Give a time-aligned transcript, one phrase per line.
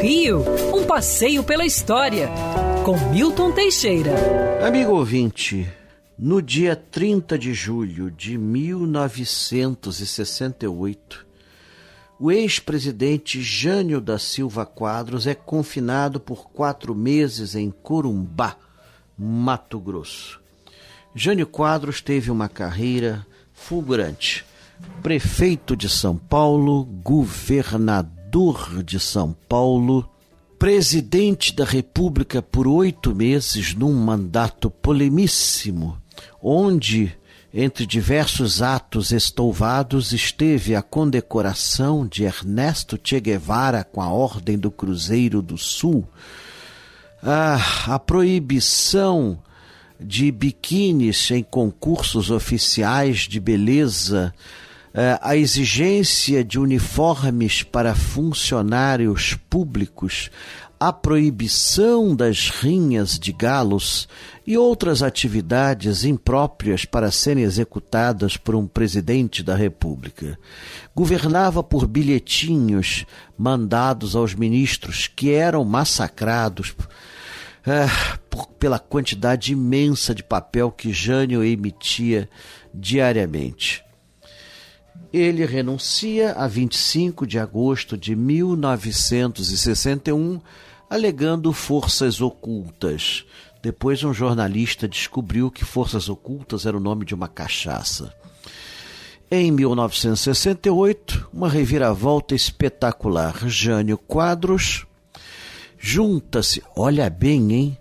[0.00, 0.44] Rio,
[0.74, 2.28] um passeio pela história,
[2.84, 4.12] com Milton Teixeira.
[4.64, 5.66] Amigo ouvinte,
[6.18, 11.26] no dia 30 de julho de 1968,
[12.18, 18.56] o ex-presidente Jânio da Silva Quadros é confinado por quatro meses em Corumbá,
[19.18, 20.40] Mato Grosso.
[21.14, 24.44] Jânio Quadros teve uma carreira fulgurante.
[25.02, 30.06] Prefeito de São Paulo, governador governador de São Paulo,
[30.58, 35.96] presidente da República por oito meses num mandato polemíssimo,
[36.42, 37.16] onde,
[37.52, 44.70] entre diversos atos estouvados, esteve a condecoração de Ernesto Che Guevara com a Ordem do
[44.70, 46.06] Cruzeiro do Sul,
[47.22, 49.38] a, a proibição
[49.98, 54.34] de biquínis em concursos oficiais de beleza
[55.20, 60.30] a exigência de uniformes para funcionários públicos,
[60.80, 64.08] a proibição das rinhas de galos
[64.46, 70.38] e outras atividades impróprias para serem executadas por um presidente da República.
[70.94, 73.04] Governava por bilhetinhos
[73.36, 76.74] mandados aos ministros que eram massacrados
[77.66, 77.86] é,
[78.30, 82.30] por, pela quantidade imensa de papel que Jânio emitia
[82.72, 83.85] diariamente.
[85.12, 90.40] Ele renuncia a 25 de agosto de 1961,
[90.90, 93.24] alegando forças ocultas.
[93.62, 98.14] Depois, um jornalista descobriu que Forças Ocultas era o nome de uma cachaça.
[99.28, 103.48] Em 1968, uma reviravolta espetacular.
[103.48, 104.86] Jânio Quadros
[105.78, 107.78] junta-se, olha bem, hein?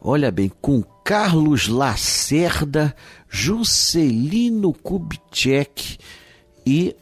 [0.00, 2.94] Olha bem, com Carlos Lacerda,
[3.28, 5.98] Juscelino Kubitschek
[6.66, 6.94] e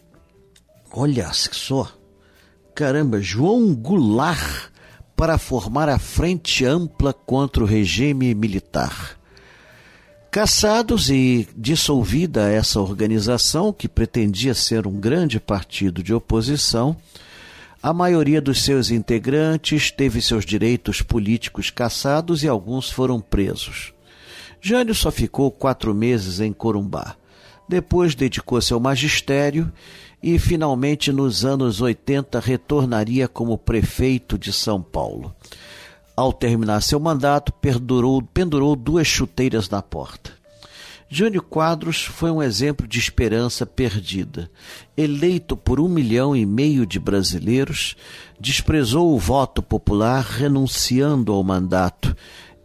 [0.92, 1.90] olha só,
[2.74, 4.70] caramba, João Goulart
[5.16, 9.16] para formar a frente ampla contra o regime militar.
[10.32, 16.96] Caçados e dissolvida essa organização, que pretendia ser um grande partido de oposição,
[17.82, 23.92] a maioria dos seus integrantes teve seus direitos políticos caçados e alguns foram presos.
[24.60, 27.16] Jânio só ficou quatro meses em Corumbá.
[27.68, 29.72] Depois dedicou-se ao magistério
[30.22, 35.34] e, finalmente, nos anos 80, retornaria como prefeito de São Paulo.
[36.16, 40.30] Ao terminar seu mandato, pendurou, pendurou duas chuteiras na porta.
[41.08, 44.50] Jânio Quadros foi um exemplo de esperança perdida.
[44.96, 47.94] Eleito por um milhão e meio de brasileiros,
[48.40, 52.16] desprezou o voto popular, renunciando ao mandato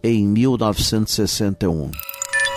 [0.02, 1.92] em 1961.